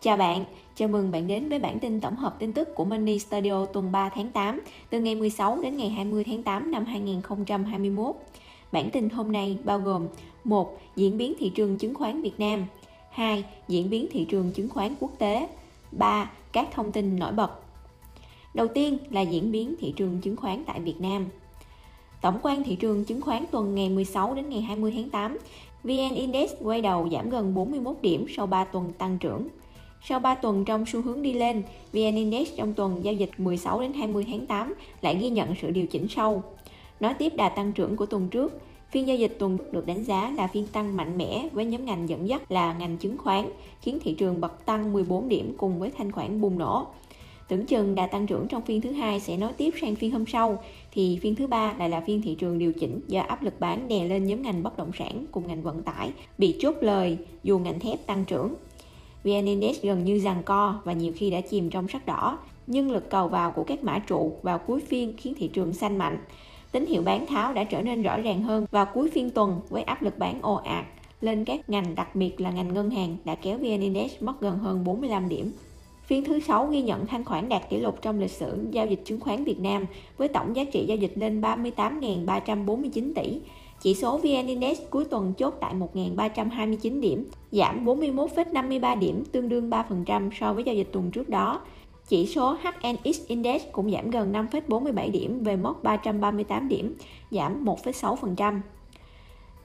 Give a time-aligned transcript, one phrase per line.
[0.00, 0.44] Chào bạn,
[0.74, 3.92] chào mừng bạn đến với bản tin tổng hợp tin tức của Money Studio tuần
[3.92, 8.14] 3 tháng 8, từ ngày 16 đến ngày 20 tháng 8 năm 2021.
[8.72, 10.06] Bản tin hôm nay bao gồm
[10.44, 10.80] 1.
[10.96, 12.64] Diễn biến thị trường chứng khoán Việt Nam
[13.10, 13.44] 2.
[13.68, 15.48] Diễn biến thị trường chứng khoán quốc tế
[15.92, 16.30] 3.
[16.52, 17.50] Các thông tin nổi bật
[18.54, 21.26] Đầu tiên là diễn biến thị trường chứng khoán tại Việt Nam.
[22.20, 25.38] Tổng quan thị trường chứng khoán tuần ngày 16 đến ngày 20 tháng 8,
[25.84, 29.48] VN Index quay đầu giảm gần 41 điểm sau 3 tuần tăng trưởng.
[30.02, 31.62] Sau 3 tuần trong xu hướng đi lên,
[31.92, 35.70] VN Index trong tuần giao dịch 16 đến 20 tháng 8 lại ghi nhận sự
[35.70, 36.42] điều chỉnh sâu.
[37.00, 40.32] Nói tiếp đà tăng trưởng của tuần trước, phiên giao dịch tuần được đánh giá
[40.36, 43.50] là phiên tăng mạnh mẽ với nhóm ngành dẫn dắt là ngành chứng khoán,
[43.82, 46.86] khiến thị trường bật tăng 14 điểm cùng với thanh khoản bùng nổ.
[47.48, 50.26] Tưởng chừng đà tăng trưởng trong phiên thứ hai sẽ nối tiếp sang phiên hôm
[50.26, 53.60] sau, thì phiên thứ ba lại là phiên thị trường điều chỉnh do áp lực
[53.60, 57.18] bán đè lên nhóm ngành bất động sản cùng ngành vận tải bị chốt lời
[57.42, 58.54] dù ngành thép tăng trưởng.
[59.24, 62.90] VN Index gần như giằng co và nhiều khi đã chìm trong sắc đỏ, nhưng
[62.90, 66.18] lực cầu vào của các mã trụ vào cuối phiên khiến thị trường xanh mạnh.
[66.72, 69.82] Tín hiệu bán tháo đã trở nên rõ ràng hơn vào cuối phiên tuần với
[69.82, 70.84] áp lực bán ồ ạt
[71.20, 74.58] lên các ngành đặc biệt là ngành ngân hàng đã kéo VN Index mất gần
[74.58, 75.52] hơn 45 điểm.
[76.04, 79.02] Phiên thứ 6 ghi nhận thanh khoản đạt kỷ lục trong lịch sử giao dịch
[79.04, 79.84] chứng khoán Việt Nam
[80.16, 83.40] với tổng giá trị giao dịch lên 38.349 tỷ.
[83.80, 89.70] Chỉ số VN Index cuối tuần chốt tại 1.329 điểm, giảm 41,53 điểm, tương đương
[89.70, 91.60] 3% so với giao dịch tuần trước đó.
[92.08, 96.94] Chỉ số HNX Index cũng giảm gần 5,47 điểm về mốc 338 điểm,
[97.30, 98.60] giảm 1,6%.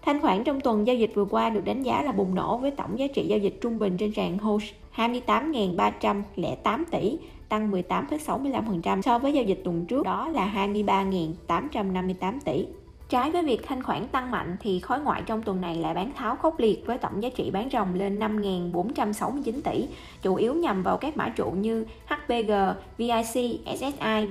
[0.01, 2.71] Thanh khoản trong tuần giao dịch vừa qua được đánh giá là bùng nổ với
[2.71, 7.17] tổng giá trị giao dịch trung bình trên sàn HOSE 28.308 tỷ,
[7.49, 12.65] tăng 18,65% so với giao dịch tuần trước đó là 23.858 tỷ.
[13.13, 16.11] Trái với việc thanh khoản tăng mạnh thì khối ngoại trong tuần này lại bán
[16.15, 19.87] tháo khốc liệt với tổng giá trị bán ròng lên 5.469 tỷ,
[20.21, 22.51] chủ yếu nhằm vào các mã trụ như HPG,
[22.97, 24.29] VIC, SSI.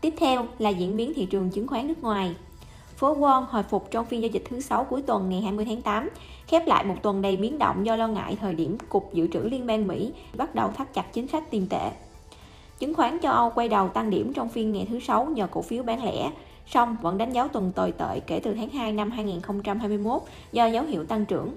[0.00, 2.34] Tiếp theo là diễn biến thị trường chứng khoán nước ngoài.
[2.96, 5.82] Phố Wall hồi phục trong phiên giao dịch thứ 6 cuối tuần ngày 20 tháng
[5.82, 6.08] 8,
[6.46, 9.40] khép lại một tuần đầy biến động do lo ngại thời điểm Cục Dự trữ
[9.40, 11.90] Liên bang Mỹ bắt đầu thắt chặt chính sách tiền tệ.
[12.82, 15.62] Chứng khoán châu Âu quay đầu tăng điểm trong phiên ngày thứ sáu nhờ cổ
[15.62, 16.30] phiếu bán lẻ,
[16.66, 20.22] song vẫn đánh dấu tuần tồi tệ kể từ tháng 2 năm 2021
[20.52, 21.50] do dấu hiệu tăng trưởng.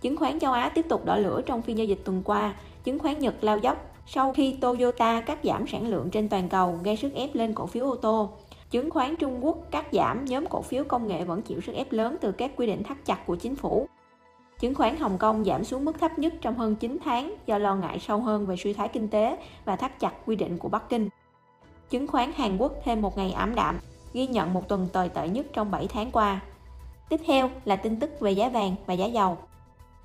[0.00, 2.54] Chứng khoán châu Á tiếp tục đỏ lửa trong phiên giao dịch tuần qua,
[2.84, 6.78] chứng khoán Nhật lao dốc sau khi Toyota cắt giảm sản lượng trên toàn cầu
[6.84, 8.30] gây sức ép lên cổ phiếu ô tô.
[8.70, 11.92] Chứng khoán Trung Quốc cắt giảm, nhóm cổ phiếu công nghệ vẫn chịu sức ép
[11.92, 13.86] lớn từ các quy định thắt chặt của chính phủ.
[14.60, 17.74] Chứng khoán Hồng Kông giảm xuống mức thấp nhất trong hơn 9 tháng do lo
[17.74, 20.88] ngại sâu hơn về suy thoái kinh tế và thắt chặt quy định của Bắc
[20.88, 21.08] Kinh.
[21.90, 23.78] Chứng khoán Hàn Quốc thêm một ngày ảm đạm,
[24.12, 26.40] ghi nhận một tuần tồi tệ nhất trong 7 tháng qua.
[27.08, 29.38] Tiếp theo là tin tức về giá vàng và giá dầu.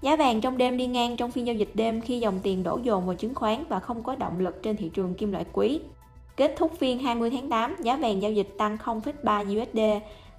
[0.01, 2.79] Giá vàng trong đêm đi ngang trong phiên giao dịch đêm khi dòng tiền đổ
[2.83, 5.79] dồn vào chứng khoán và không có động lực trên thị trường kim loại quý.
[6.37, 9.79] Kết thúc phiên 20 tháng 8, giá vàng giao dịch tăng 0,3 USD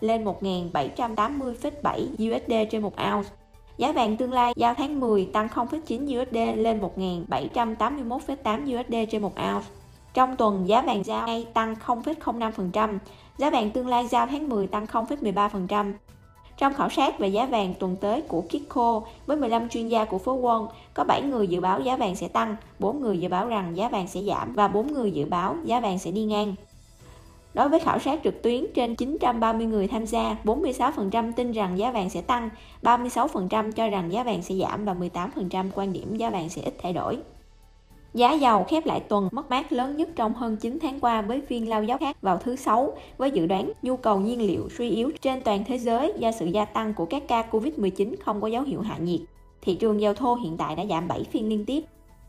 [0.00, 3.30] lên 1.780,7 USD trên một ounce.
[3.78, 9.32] Giá vàng tương lai giao tháng 10 tăng 0,9 USD lên 1.781,8 USD trên 1
[9.36, 9.66] ounce.
[10.14, 12.98] Trong tuần, giá vàng giao ngay tăng 0,05%,
[13.38, 15.92] giá vàng tương lai giao tháng 10 tăng 0,13%.
[16.58, 20.18] Trong khảo sát về giá vàng tuần tới của Kiko với 15 chuyên gia của
[20.18, 23.48] phố Wall, có 7 người dự báo giá vàng sẽ tăng, 4 người dự báo
[23.48, 26.54] rằng giá vàng sẽ giảm và 4 người dự báo giá vàng sẽ đi ngang.
[27.56, 31.90] Đối với khảo sát trực tuyến trên 930 người tham gia, 46% tin rằng giá
[31.90, 32.50] vàng sẽ tăng,
[32.82, 36.74] 36% cho rằng giá vàng sẽ giảm và 18% quan điểm giá vàng sẽ ít
[36.82, 37.18] thay đổi.
[38.14, 41.40] Giá dầu khép lại tuần mất mát lớn nhất trong hơn 9 tháng qua với
[41.48, 44.90] phiên lao dốc khác vào thứ Sáu với dự đoán nhu cầu nhiên liệu suy
[44.90, 48.48] yếu trên toàn thế giới do sự gia tăng của các ca Covid-19 không có
[48.48, 49.20] dấu hiệu hạ nhiệt.
[49.62, 51.84] Thị trường dầu thô hiện tại đã giảm 7 phiên liên tiếp.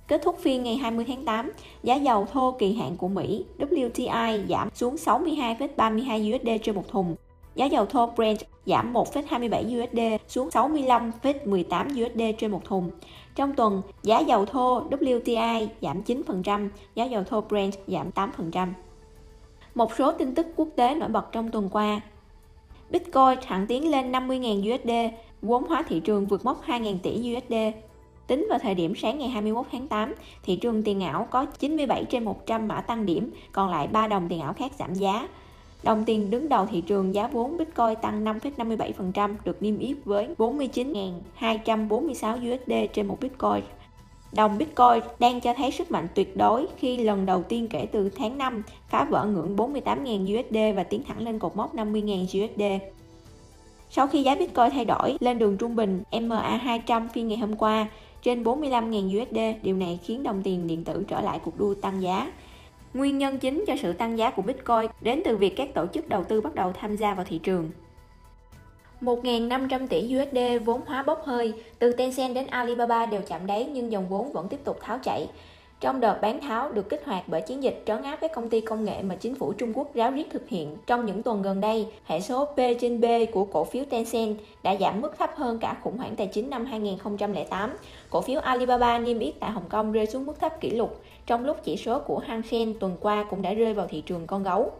[0.07, 1.51] Kết thúc phiên ngày 20 tháng 8,
[1.83, 7.15] giá dầu thô kỳ hạn của Mỹ WTI giảm xuống 62,32 USD trên một thùng.
[7.55, 12.91] Giá dầu thô Brent giảm 1,27 USD xuống 65,18 USD trên một thùng.
[13.35, 18.67] Trong tuần, giá dầu thô WTI giảm 9%, giá dầu thô Brent giảm 8%.
[19.75, 22.01] Một số tin tức quốc tế nổi bật trong tuần qua.
[22.89, 27.53] Bitcoin thẳng tiến lên 50.000 USD, vốn hóa thị trường vượt mốc 2.000 tỷ USD.
[28.27, 30.13] Tính vào thời điểm sáng ngày 21 tháng 8,
[30.43, 34.29] thị trường tiền ảo có 97 trên 100 mã tăng điểm, còn lại 3 đồng
[34.29, 35.27] tiền ảo khác giảm giá.
[35.83, 40.27] Đồng tiền đứng đầu thị trường giá vốn Bitcoin tăng 5,57%, được niêm yết với
[40.37, 43.63] 49.246 USD trên một Bitcoin.
[44.33, 48.09] Đồng Bitcoin đang cho thấy sức mạnh tuyệt đối khi lần đầu tiên kể từ
[48.09, 52.61] tháng 5 phá vỡ ngưỡng 48.000 USD và tiến thẳng lên cột mốc 50.000 USD.
[53.89, 57.87] Sau khi giá Bitcoin thay đổi lên đường trung bình MA200 phiên ngày hôm qua,
[58.21, 59.63] trên 45.000 USD.
[59.63, 62.31] Điều này khiến đồng tiền điện tử trở lại cuộc đua tăng giá.
[62.93, 66.09] Nguyên nhân chính cho sự tăng giá của Bitcoin đến từ việc các tổ chức
[66.09, 67.69] đầu tư bắt đầu tham gia vào thị trường.
[69.01, 73.91] 1.500 tỷ USD vốn hóa bốc hơi, từ Tencent đến Alibaba đều chạm đáy nhưng
[73.91, 75.27] dòng vốn vẫn tiếp tục tháo chạy.
[75.79, 78.61] Trong đợt bán tháo được kích hoạt bởi chiến dịch trấn áp các công ty
[78.61, 81.61] công nghệ mà chính phủ Trung Quốc ráo riết thực hiện, trong những tuần gần
[81.61, 85.59] đây, hệ số P trên B của cổ phiếu Tencent đã giảm mức thấp hơn
[85.59, 87.77] cả khủng hoảng tài chính năm 2008.
[88.09, 91.45] Cổ phiếu Alibaba niêm yết tại Hồng Kông rơi xuống mức thấp kỷ lục, trong
[91.45, 94.43] lúc chỉ số của Hang Seng tuần qua cũng đã rơi vào thị trường con
[94.43, 94.71] gấu.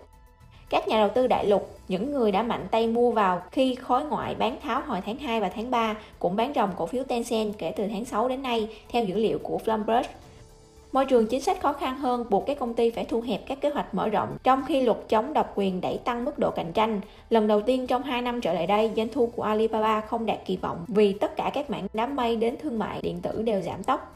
[0.69, 4.05] Các nhà đầu tư đại lục, những người đã mạnh tay mua vào khi khối
[4.05, 7.57] ngoại bán tháo hồi tháng 2 và tháng 3 cũng bán ròng cổ phiếu Tencent
[7.57, 10.07] kể từ tháng 6 đến nay, theo dữ liệu của Bloomberg.
[10.92, 13.62] Môi trường chính sách khó khăn hơn buộc các công ty phải thu hẹp các
[13.62, 16.74] kế hoạch mở rộng, trong khi luật chống độc quyền đẩy tăng mức độ cạnh
[16.74, 17.01] tranh.
[17.30, 20.38] Lần đầu tiên trong 2 năm trở lại đây, doanh thu của Alibaba không đạt
[20.45, 23.62] kỳ vọng vì tất cả các mảng đám mây đến thương mại điện tử đều
[23.62, 24.13] giảm tốc.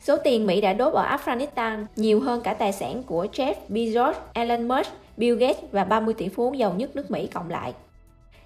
[0.00, 4.12] Số tiền Mỹ đã đốt ở Afghanistan nhiều hơn cả tài sản của Jeff Bezos,
[4.32, 7.72] Elon Musk, Bill Gates và 30 tỷ phú giàu nhất nước Mỹ cộng lại.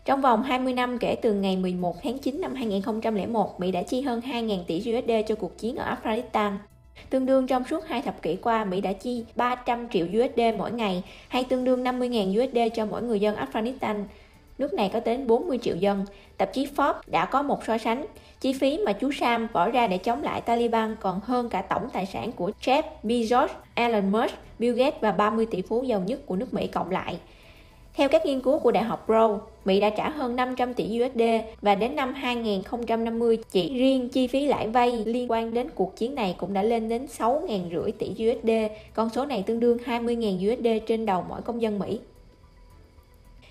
[0.04, 4.00] Trong vòng 20 năm kể từ ngày 11 tháng 9 năm 2001, Mỹ đã chi
[4.00, 6.52] hơn 2.000 tỷ USD cho cuộc chiến ở Afghanistan.
[7.10, 10.72] Tương đương trong suốt hai thập kỷ qua, Mỹ đã chi 300 triệu USD mỗi
[10.72, 14.04] ngày, hay tương đương 50.000 USD cho mỗi người dân Afghanistan.
[14.58, 16.04] Nước này có đến 40 triệu dân.
[16.36, 18.06] Tạp chí Forbes đã có một so sánh.
[18.40, 21.88] Chi phí mà chú Sam bỏ ra để chống lại Taliban còn hơn cả tổng
[21.92, 26.20] tài sản của Jeff Bezos, Elon Musk, Bill Gates và 30 tỷ phú giàu nhất
[26.26, 27.18] của nước Mỹ cộng lại.
[27.98, 31.22] Theo các nghiên cứu của Đại học Brown, Mỹ đã trả hơn 500 tỷ USD
[31.62, 36.14] và đến năm 2050 chỉ riêng chi phí lãi vay liên quan đến cuộc chiến
[36.14, 38.50] này cũng đã lên đến 6.500 tỷ USD,
[38.94, 42.00] con số này tương đương 20.000 USD trên đầu mỗi công dân Mỹ.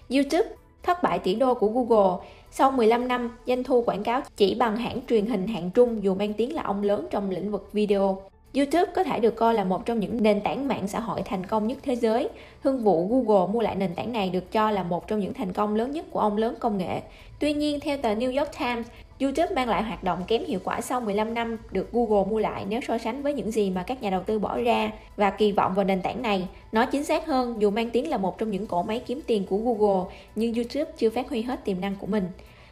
[0.09, 0.49] YouTube
[0.83, 4.77] thất bại tỷ đô của Google sau 15 năm, doanh thu quảng cáo chỉ bằng
[4.77, 8.21] hãng truyền hình hạng trung dù mang tiếng là ông lớn trong lĩnh vực video.
[8.55, 11.45] YouTube có thể được coi là một trong những nền tảng mạng xã hội thành
[11.45, 12.29] công nhất thế giới.
[12.63, 15.53] Thương vụ Google mua lại nền tảng này được cho là một trong những thành
[15.53, 17.01] công lớn nhất của ông lớn công nghệ.
[17.39, 18.87] Tuy nhiên, theo tờ New York Times,
[19.19, 22.65] YouTube mang lại hoạt động kém hiệu quả sau 15 năm được Google mua lại
[22.69, 25.51] nếu so sánh với những gì mà các nhà đầu tư bỏ ra và kỳ
[25.51, 26.47] vọng vào nền tảng này.
[26.71, 29.45] Nói chính xác hơn, dù mang tiếng là một trong những cỗ máy kiếm tiền
[29.49, 32.27] của Google, nhưng YouTube chưa phát huy hết tiềm năng của mình.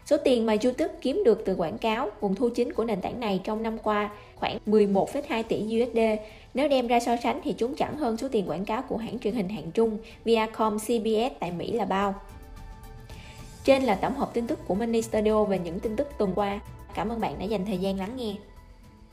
[0.06, 3.19] Số tiền mà YouTube kiếm được từ quảng cáo, nguồn thu chính của nền tảng
[3.19, 4.10] này trong năm qua
[4.45, 6.00] khoảng 11,2 tỷ USD.
[6.53, 9.19] Nếu đem ra so sánh thì chúng chẳng hơn số tiền quảng cáo của hãng
[9.19, 12.15] truyền hình hạng trung Viacom CBS tại Mỹ là bao.
[13.63, 16.59] Trên là tổng hợp tin tức của Money Studio về những tin tức tuần qua.
[16.95, 18.36] Cảm ơn bạn đã dành thời gian lắng nghe.